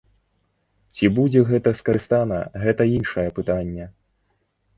[0.95, 3.85] Ці будзе гэта скарыстана, гэта іншае пытанне.